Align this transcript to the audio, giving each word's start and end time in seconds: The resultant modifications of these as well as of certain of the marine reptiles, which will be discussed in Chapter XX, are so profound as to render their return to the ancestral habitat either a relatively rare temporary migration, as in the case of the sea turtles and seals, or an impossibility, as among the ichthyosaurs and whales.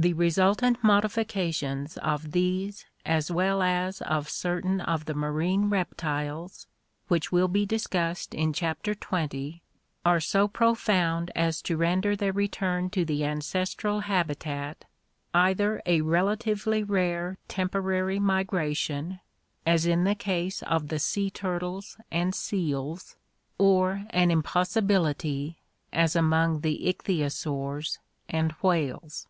The 0.00 0.12
resultant 0.12 0.84
modifications 0.84 1.96
of 1.96 2.30
these 2.30 2.86
as 3.04 3.32
well 3.32 3.62
as 3.62 4.00
of 4.02 4.28
certain 4.28 4.80
of 4.80 5.06
the 5.06 5.14
marine 5.14 5.70
reptiles, 5.70 6.68
which 7.08 7.32
will 7.32 7.48
be 7.48 7.66
discussed 7.66 8.32
in 8.32 8.52
Chapter 8.52 8.94
XX, 8.94 9.60
are 10.06 10.20
so 10.20 10.46
profound 10.46 11.32
as 11.34 11.60
to 11.62 11.76
render 11.76 12.14
their 12.14 12.30
return 12.32 12.90
to 12.90 13.04
the 13.04 13.24
ancestral 13.24 14.02
habitat 14.02 14.84
either 15.34 15.82
a 15.84 16.02
relatively 16.02 16.84
rare 16.84 17.36
temporary 17.48 18.20
migration, 18.20 19.18
as 19.66 19.84
in 19.84 20.04
the 20.04 20.14
case 20.14 20.62
of 20.62 20.86
the 20.90 21.00
sea 21.00 21.28
turtles 21.28 21.96
and 22.12 22.36
seals, 22.36 23.16
or 23.58 24.04
an 24.10 24.30
impossibility, 24.30 25.58
as 25.92 26.14
among 26.14 26.60
the 26.60 26.86
ichthyosaurs 26.88 27.98
and 28.28 28.52
whales. 28.62 29.26